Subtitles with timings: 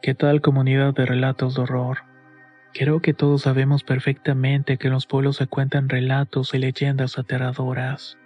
[0.00, 1.98] ¿Qué tal comunidad de relatos de horror?
[2.72, 8.16] Creo que todos sabemos perfectamente que en los pueblos se cuentan relatos y leyendas aterradoras.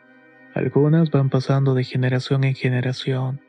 [0.54, 3.40] Algunas van pasando de generación en generación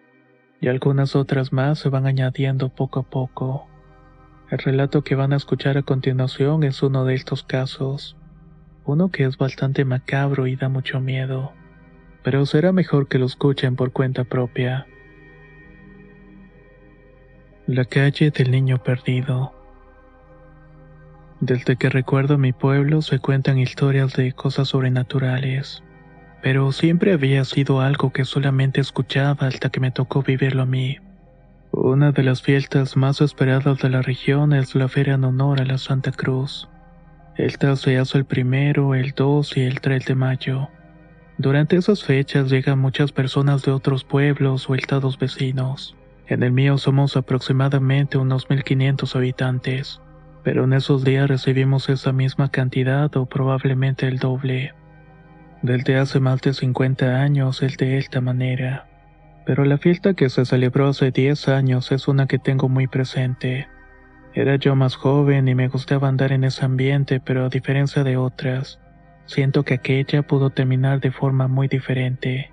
[0.62, 3.68] y algunas otras más se van añadiendo poco a poco.
[4.50, 8.16] El relato que van a escuchar a continuación es uno de estos casos,
[8.86, 11.52] uno que es bastante macabro y da mucho miedo,
[12.24, 14.88] pero será mejor que lo escuchen por cuenta propia.
[17.68, 19.54] La calle del niño perdido.
[21.40, 25.82] Desde que recuerdo mi pueblo se cuentan historias de cosas sobrenaturales,
[26.42, 30.98] pero siempre había sido algo que solamente escuchaba hasta que me tocó vivirlo a mí.
[31.72, 35.66] Una de las fiestas más esperadas de la región es la feria en honor a
[35.66, 36.68] la Santa Cruz.
[37.38, 40.68] Esta se hace el primero, el 2 y el 3 de mayo.
[41.38, 45.96] Durante esas fechas llegan muchas personas de otros pueblos o estados vecinos.
[46.34, 50.02] En el mío somos aproximadamente unos 1500 habitantes,
[50.44, 54.74] pero en esos días recibimos esa misma cantidad o probablemente el doble.
[55.62, 58.88] Desde hace más de 50 años es de esta manera,
[59.46, 63.68] pero la fiesta que se celebró hace 10 años es una que tengo muy presente.
[64.34, 68.18] Era yo más joven y me gustaba andar en ese ambiente, pero a diferencia de
[68.18, 68.80] otras,
[69.28, 72.53] siento que aquella pudo terminar de forma muy diferente.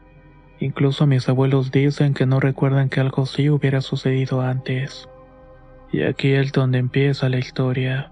[0.60, 5.08] Incluso mis abuelos dicen que no recuerdan que algo así hubiera sucedido antes.
[5.90, 8.10] Y aquí es donde empieza la historia.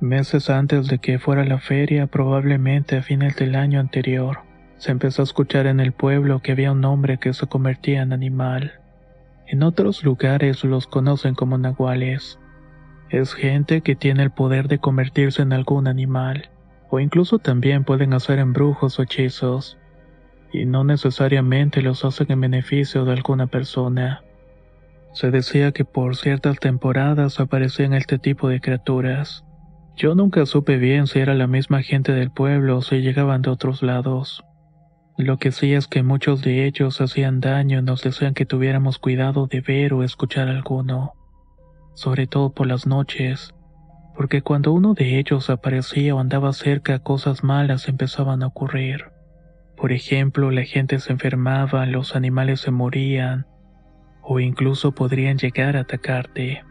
[0.00, 4.40] Meses antes de que fuera la feria, probablemente a fines del año anterior,
[4.76, 8.12] se empezó a escuchar en el pueblo que había un hombre que se convertía en
[8.12, 8.72] animal.
[9.46, 12.40] En otros lugares los conocen como nahuales.
[13.08, 16.50] Es gente que tiene el poder de convertirse en algún animal,
[16.90, 19.78] o incluso también pueden hacer embrujos o hechizos
[20.52, 24.22] y no necesariamente los hacen en beneficio de alguna persona.
[25.12, 29.44] Se decía que por ciertas temporadas aparecían este tipo de criaturas.
[29.96, 33.50] Yo nunca supe bien si era la misma gente del pueblo o si llegaban de
[33.50, 34.44] otros lados.
[35.16, 38.98] Lo que sí es que muchos de ellos hacían daño y nos decían que tuviéramos
[38.98, 41.14] cuidado de ver o escuchar alguno,
[41.94, 43.52] sobre todo por las noches,
[44.14, 49.17] porque cuando uno de ellos aparecía o andaba cerca cosas malas empezaban a ocurrir.
[49.78, 53.46] Por ejemplo, la gente se enfermaba, los animales se morían,
[54.22, 56.64] o incluso podrían llegar a atacarte.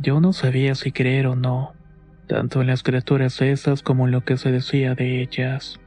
[0.00, 1.74] Yo no sabía si creer o no,
[2.26, 5.78] tanto en las criaturas esas como en lo que se decía de ellas.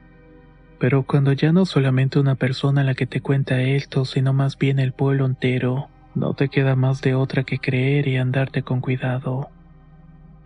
[0.80, 4.78] Pero cuando ya no solamente una persona la que te cuenta esto, sino más bien
[4.78, 9.50] el pueblo entero, no te queda más de otra que creer y andarte con cuidado.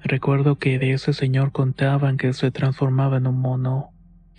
[0.04, 3.91] Recuerdo que de ese señor contaban que se transformaba en un mono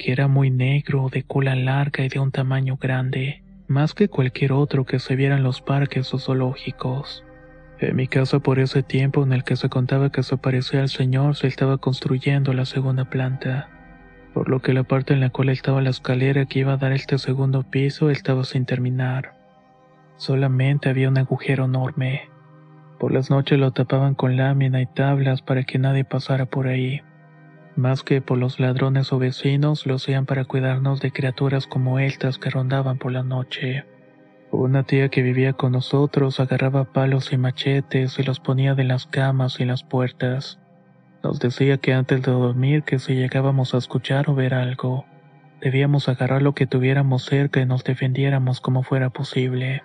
[0.03, 4.53] que era muy negro, de cola larga y de un tamaño grande, más que cualquier
[4.53, 7.25] otro que se viera en los parques o zoológicos.
[7.79, 10.89] En mi casa por ese tiempo en el que se contaba que se parecía al
[10.89, 13.69] señor se estaba construyendo la segunda planta,
[14.35, 16.93] por lo que la parte en la cual estaba la escalera que iba a dar
[16.93, 19.37] este segundo piso estaba sin terminar.
[20.17, 22.29] Solamente había un agujero enorme.
[22.99, 27.03] Por las noches lo tapaban con lámina y tablas para que nadie pasara por ahí.
[27.77, 32.38] Más que por los ladrones o vecinos, lo hacían para cuidarnos de criaturas como estas
[32.38, 33.84] que rondaban por la noche.
[34.50, 39.06] Una tía que vivía con nosotros agarraba palos y machetes y los ponía de las
[39.06, 40.59] camas y las puertas.
[41.22, 45.06] Nos decía que antes de dormir que si llegábamos a escuchar o ver algo,
[45.62, 49.83] debíamos agarrar lo que tuviéramos cerca y nos defendiéramos como fuera posible.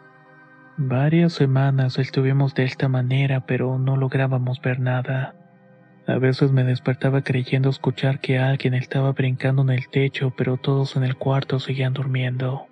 [0.75, 5.33] Varias semanas estuvimos de esta manera, pero no lográbamos ver nada.
[6.07, 10.95] A veces me despertaba creyendo escuchar que alguien estaba brincando en el techo, pero todos
[10.95, 12.67] en el cuarto seguían durmiendo.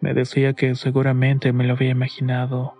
[0.00, 2.76] Me decía que seguramente me lo había imaginado.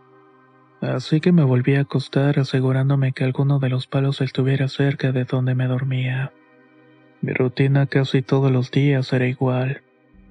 [0.80, 5.24] Así que me volví a acostar asegurándome que alguno de los palos estuviera cerca de
[5.24, 6.32] donde me dormía.
[7.20, 9.82] Mi rutina casi todos los días era igual.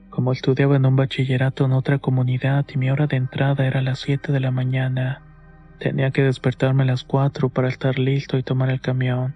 [0.10, 3.84] Como estudiaba en un bachillerato en otra comunidad y mi hora de entrada era a
[3.84, 5.22] las 7 de la mañana,
[5.80, 9.36] tenía que despertarme a las 4 para estar listo y tomar el camión.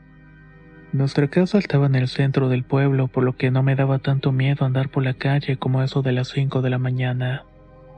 [0.94, 4.32] Nuestra casa estaba en el centro del pueblo, por lo que no me daba tanto
[4.32, 7.46] miedo andar por la calle como eso de las 5 de la mañana.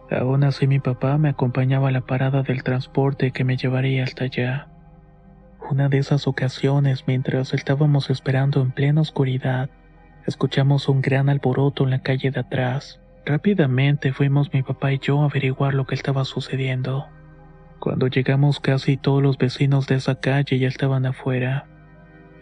[0.09, 4.23] Aún así mi papá me acompañaba a la parada del transporte que me llevaría hasta
[4.23, 4.69] allá.
[5.69, 9.69] Una de esas ocasiones, mientras estábamos esperando en plena oscuridad,
[10.25, 13.01] escuchamos un gran alboroto en la calle de atrás.
[13.25, 17.07] Rápidamente fuimos mi papá y yo a averiguar lo que estaba sucediendo.
[17.79, 21.67] Cuando llegamos casi todos los vecinos de esa calle ya estaban afuera.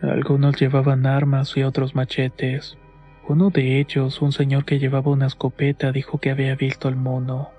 [0.03, 2.77] Algunos llevaban armas y otros machetes.
[3.29, 7.51] Uno de ellos, un señor que llevaba una escopeta, dijo que había visto al mono.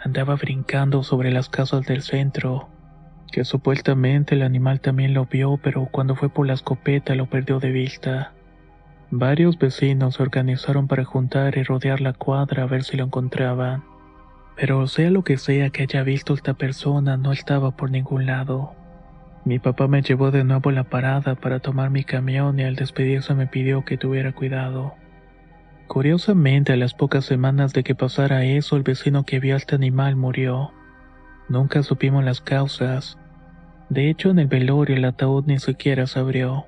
[0.00, 2.68] Andaba brincando sobre las casas del centro,
[3.32, 7.58] que supuestamente el animal también lo vio, pero cuando fue por la escopeta lo perdió
[7.58, 8.32] de vista.
[9.10, 13.82] Varios vecinos se organizaron para juntar y rodear la cuadra a ver si lo encontraban.
[14.54, 18.76] Pero sea lo que sea que haya visto esta persona, no estaba por ningún lado.
[19.44, 22.76] Mi papá me llevó de nuevo a la parada para tomar mi camión y al
[22.76, 24.94] despedirse me pidió que tuviera cuidado.
[25.88, 30.14] Curiosamente, a las pocas semanas de que pasara eso, el vecino que vio este animal
[30.14, 30.70] murió.
[31.48, 33.18] Nunca supimos las causas.
[33.88, 36.66] De hecho, en el velorio el ataúd ni siquiera se abrió.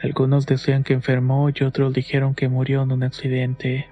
[0.00, 3.88] Algunos decían que enfermó y otros dijeron que murió en un accidente.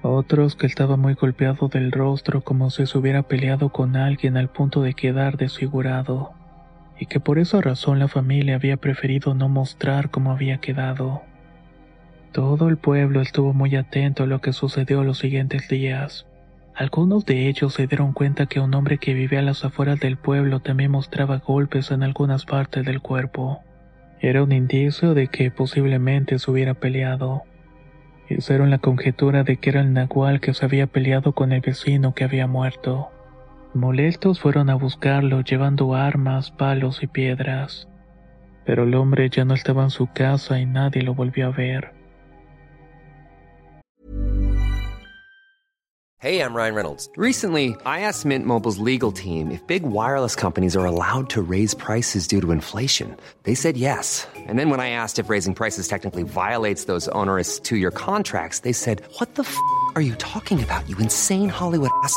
[0.00, 4.48] Otros que estaba muy golpeado del rostro como si se hubiera peleado con alguien al
[4.48, 6.32] punto de quedar desfigurado
[6.98, 11.22] y que por esa razón la familia había preferido no mostrar cómo había quedado.
[12.32, 16.26] Todo el pueblo estuvo muy atento a lo que sucedió los siguientes días.
[16.74, 20.16] Algunos de ellos se dieron cuenta que un hombre que vivía a las afueras del
[20.16, 23.60] pueblo también mostraba golpes en algunas partes del cuerpo.
[24.20, 27.42] Era un indicio de que posiblemente se hubiera peleado.
[28.30, 32.14] Hicieron la conjetura de que era el nahual que se había peleado con el vecino
[32.14, 33.11] que había muerto.
[33.74, 37.88] Molestos fueron a buscarlo llevando armas, palos y piedras.
[38.66, 42.02] Pero el hombre ya no estaba en su casa y nadie lo volvió a ver.
[46.18, 47.08] Hey, I'm Ryan Reynolds.
[47.16, 51.74] Recently, I asked Mint Mobile's legal team if big wireless companies are allowed to raise
[51.74, 53.16] prices due to inflation.
[53.42, 54.28] They said yes.
[54.46, 58.60] And then when I asked if raising prices technically violates those onerous two year contracts,
[58.60, 59.56] they said, What the f
[59.96, 62.16] are you talking about, you insane Hollywood ass?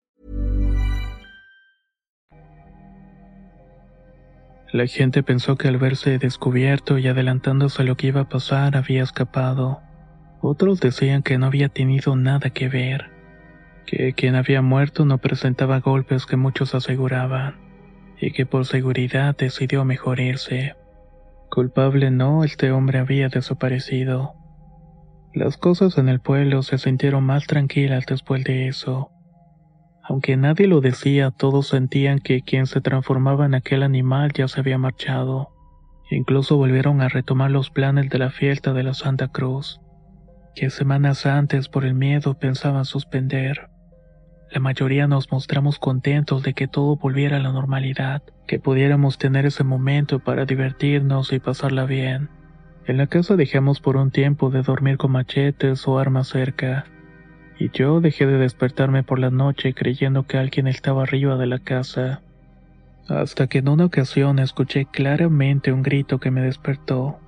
[4.71, 8.77] La gente pensó que al verse descubierto y adelantándose a lo que iba a pasar
[8.77, 9.81] había escapado.
[10.39, 13.11] Otros decían que no había tenido nada que ver,
[13.85, 17.57] que quien había muerto no presentaba golpes que muchos aseguraban,
[18.19, 20.75] y que por seguridad decidió mejor irse.
[21.49, 24.35] Culpable no, este hombre había desaparecido.
[25.33, 29.10] Las cosas en el pueblo se sintieron más tranquilas después de eso.
[30.03, 34.59] Aunque nadie lo decía, todos sentían que quien se transformaba en aquel animal ya se
[34.59, 35.49] había marchado.
[36.09, 39.79] Incluso volvieron a retomar los planes de la fiesta de la Santa Cruz,
[40.55, 43.69] que semanas antes por el miedo pensaban suspender.
[44.51, 49.45] La mayoría nos mostramos contentos de que todo volviera a la normalidad, que pudiéramos tener
[49.45, 52.27] ese momento para divertirnos y pasarla bien.
[52.85, 56.85] En la casa dejamos por un tiempo de dormir con machetes o armas cerca
[57.61, 61.59] y yo dejé de despertarme por la noche creyendo que alguien estaba arriba de la
[61.59, 62.23] casa,
[63.07, 67.19] hasta que en una ocasión escuché claramente un grito que me despertó.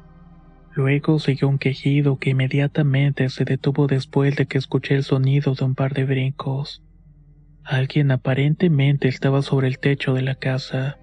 [0.73, 5.65] Luego siguió un quejido que inmediatamente se detuvo después de que escuché el sonido de
[5.65, 6.81] un par de brincos.
[7.63, 10.97] Alguien aparentemente estaba sobre el techo de la casa.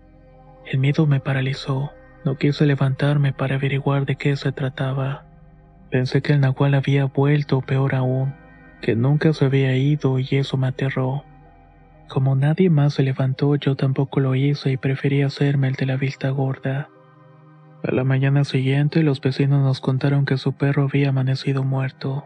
[0.66, 1.92] El miedo me paralizó.
[2.24, 5.24] No quise levantarme para averiguar de qué se trataba.
[5.88, 8.34] Pensé que el nahual había vuelto, peor aún,
[8.80, 11.24] que nunca se había ido y eso me aterró.
[12.08, 15.96] Como nadie más se levantó, yo tampoco lo hice y preferí hacerme el de la
[15.96, 16.88] vista gorda.
[17.82, 22.24] A la mañana siguiente los vecinos nos contaron que su perro había amanecido muerto,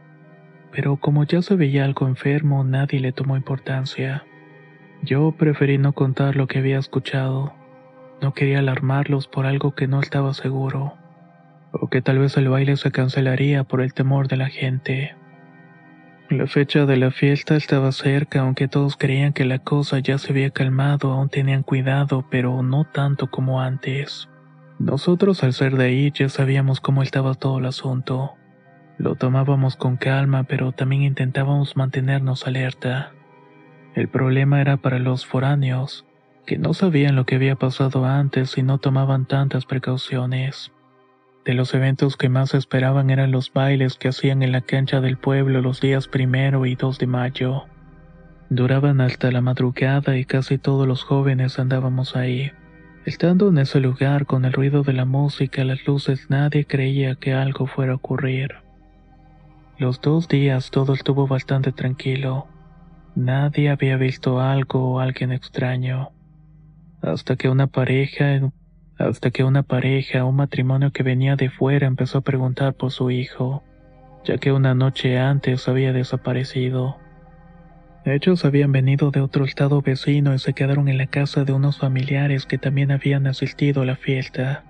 [0.72, 4.24] pero como ya se veía algo enfermo, nadie le tomó importancia.
[5.02, 7.52] Yo preferí no contar lo que había escuchado.
[8.22, 10.94] No quería alarmarlos por algo que no estaba seguro,
[11.72, 15.14] o que tal vez el baile se cancelaría por el temor de la gente.
[16.36, 20.32] La fecha de la fiesta estaba cerca, aunque todos creían que la cosa ya se
[20.32, 24.28] había calmado, aún tenían cuidado, pero no tanto como antes.
[24.80, 28.32] Nosotros al ser de ahí ya sabíamos cómo estaba todo el asunto.
[28.98, 33.12] Lo tomábamos con calma, pero también intentábamos mantenernos alerta.
[33.94, 36.04] El problema era para los foráneos,
[36.46, 40.72] que no sabían lo que había pasado antes y no tomaban tantas precauciones.
[41.44, 45.18] De los eventos que más esperaban eran los bailes que hacían en la cancha del
[45.18, 47.64] pueblo los días primero y 2 de mayo.
[48.48, 52.50] Duraban hasta la madrugada y casi todos los jóvenes andábamos ahí.
[53.04, 57.34] Estando en ese lugar con el ruido de la música las luces nadie creía que
[57.34, 58.54] algo fuera a ocurrir.
[59.76, 62.46] Los dos días todo estuvo bastante tranquilo.
[63.14, 66.10] Nadie había visto algo o alguien extraño
[67.04, 68.50] hasta que una pareja,
[68.98, 73.10] hasta que una pareja, un matrimonio que venía de fuera empezó a preguntar por su
[73.10, 73.64] hijo,
[74.24, 76.96] ya que una noche antes había desaparecido.
[78.04, 81.78] Ellos habían venido de otro estado vecino y se quedaron en la casa de unos
[81.78, 84.64] familiares que también habían asistido a la fiesta.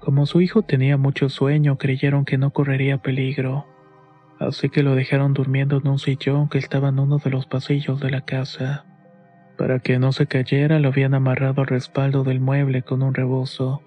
[0.00, 3.66] Como su hijo tenía mucho sueño, creyeron que no correría peligro,
[4.38, 8.00] así que lo dejaron durmiendo en un sillón que estaba en uno de los pasillos
[8.00, 8.84] de la casa.
[9.58, 13.82] Para que no se cayera lo habían amarrado al respaldo del mueble con un rebozo.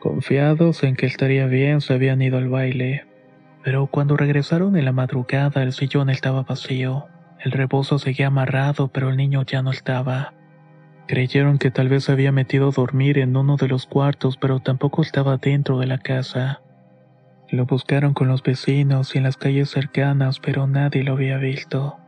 [0.00, 3.04] Confiados en que estaría bien se habían ido al baile.
[3.62, 7.06] Pero cuando regresaron en la madrugada el sillón estaba vacío.
[7.38, 10.32] El rebozo seguía amarrado pero el niño ya no estaba.
[11.06, 14.60] Creyeron que tal vez se había metido a dormir en uno de los cuartos pero
[14.60, 16.62] tampoco estaba dentro de la casa.
[17.50, 21.98] Lo buscaron con los vecinos y en las calles cercanas pero nadie lo había visto.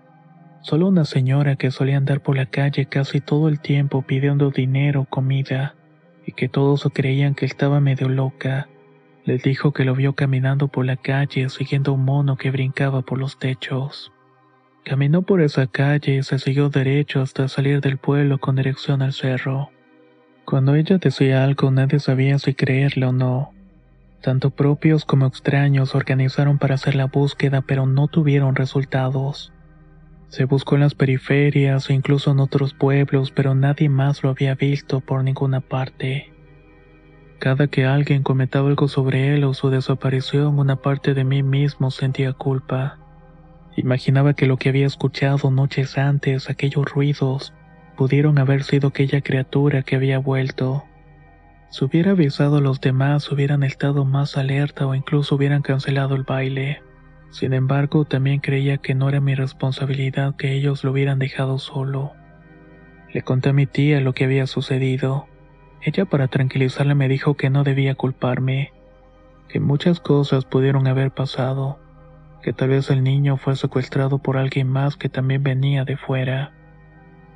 [0.66, 5.06] Solo una señora que solía andar por la calle casi todo el tiempo pidiendo dinero,
[5.08, 5.76] comida,
[6.26, 8.66] y que todos creían que estaba medio loca,
[9.25, 13.16] les dijo que lo vio caminando por la calle siguiendo un mono que brincaba por
[13.16, 14.11] los techos.
[14.85, 19.12] Caminó por esa calle y se siguió derecho hasta salir del pueblo con dirección al
[19.12, 19.70] cerro.
[20.44, 23.52] Cuando ella decía algo nadie sabía si creerle o no.
[24.20, 29.52] Tanto propios como extraños organizaron para hacer la búsqueda pero no tuvieron resultados.
[30.28, 34.54] Se buscó en las periferias e incluso en otros pueblos, pero nadie más lo había
[34.54, 36.33] visto por ninguna parte.
[37.38, 41.90] Cada que alguien comentaba algo sobre él o su desaparición, una parte de mí mismo
[41.90, 42.99] sentía culpa.
[43.76, 47.52] Imaginaba que lo que había escuchado noches antes, aquellos ruidos,
[47.97, 50.85] pudieron haber sido aquella criatura que había vuelto.
[51.68, 56.23] Si hubiera avisado a los demás, hubieran estado más alerta o incluso hubieran cancelado el
[56.23, 56.83] baile.
[57.30, 62.12] Sin embargo, también creía que no era mi responsabilidad que ellos lo hubieran dejado solo.
[63.12, 65.26] Le conté a mi tía lo que había sucedido.
[65.83, 68.73] Ella para tranquilizarla me dijo que no debía culparme,
[69.49, 71.78] que muchas cosas pudieron haber pasado,
[72.42, 76.52] que tal vez el niño fue secuestrado por alguien más que también venía de fuera,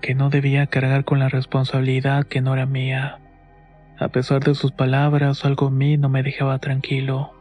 [0.00, 3.18] que no debía cargar con la responsabilidad que no era mía.
[3.99, 7.32] A pesar de sus palabras, algo en mí no me dejaba tranquilo.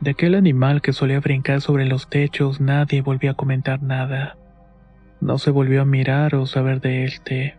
[0.00, 4.36] De aquel animal que solía brincar sobre los techos nadie volvió a comentar nada.
[5.20, 7.56] No se volvió a mirar o saber de este.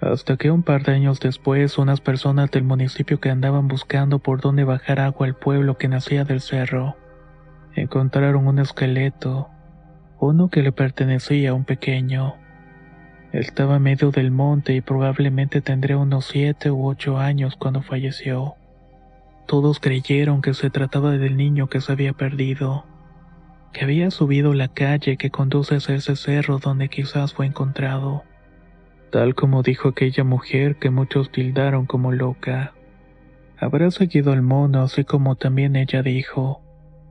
[0.00, 4.42] Hasta que un par de años después unas personas del municipio que andaban buscando por
[4.42, 6.96] dónde bajar agua al pueblo que nacía del cerro,
[7.74, 9.48] encontraron un esqueleto,
[10.20, 12.34] uno que le pertenecía a un pequeño.
[13.32, 18.56] Estaba medio del monte y probablemente tendría unos siete u ocho años cuando falleció.
[19.46, 22.86] Todos creyeron que se trataba del niño que se había perdido,
[23.72, 28.24] que había subido la calle que conduce hacia ese cerro donde quizás fue encontrado,
[29.10, 32.72] tal como dijo aquella mujer que muchos tildaron como loca.
[33.58, 36.62] Habrá seguido al mono así como también ella dijo,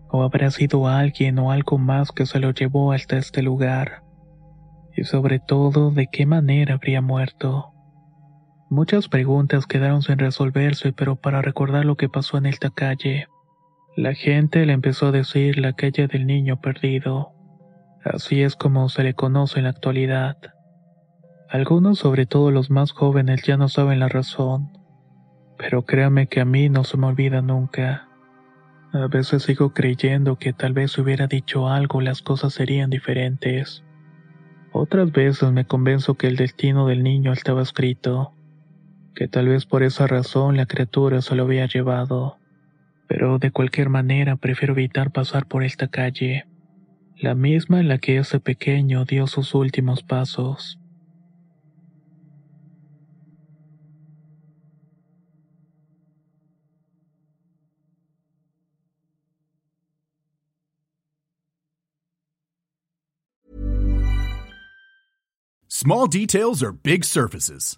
[0.09, 4.03] o habrá sido alguien o algo más que se lo llevó hasta este lugar,
[4.95, 7.72] y sobre todo de qué manera habría muerto.
[8.73, 13.27] Muchas preguntas quedaron sin resolverse, pero para recordar lo que pasó en esta calle,
[13.95, 17.33] la gente le empezó a decir la calle del niño perdido.
[18.03, 20.37] Así es como se le conoce en la actualidad.
[21.51, 24.75] Algunos, sobre todo los más jóvenes, ya no saben la razón,
[25.55, 28.09] pero créame que a mí no se me olvida nunca.
[28.91, 33.83] A veces sigo creyendo que tal vez si hubiera dicho algo las cosas serían diferentes.
[34.71, 38.33] Otras veces me convenzo que el destino del niño estaba escrito
[39.15, 42.37] que tal vez por esa razón la criatura se lo había llevado.
[43.07, 46.45] Pero de cualquier manera prefiero evitar pasar por esta calle,
[47.17, 50.79] la misma en la que ese pequeño dio sus últimos pasos.
[65.67, 67.77] Small details are big surfaces.